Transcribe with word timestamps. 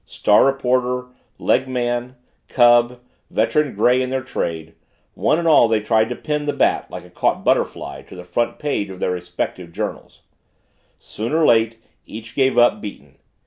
Star 0.03 0.45
reporter, 0.45 1.09
leg 1.37 1.67
man, 1.67 2.15
cub, 2.47 3.01
veteran 3.29 3.75
gray 3.75 4.01
in 4.01 4.09
the 4.09 4.19
trade 4.19 4.73
one 5.13 5.37
and 5.37 5.47
all 5.47 5.67
they 5.67 5.79
tried 5.79 6.09
to 6.09 6.15
pin 6.15 6.45
the 6.45 6.53
Bat 6.53 6.89
like 6.89 7.05
a 7.05 7.09
caught 7.11 7.45
butterfly 7.45 8.01
to 8.07 8.15
the 8.15 8.23
front 8.23 8.57
page 8.57 8.89
of 8.89 8.99
their 8.99 9.11
respective 9.11 9.71
journals 9.71 10.23
soon 10.97 11.31
or 11.33 11.45
late 11.45 11.77
each 12.07 12.33
gave 12.33 12.57
up, 12.57 12.81
beaten. 12.81 13.19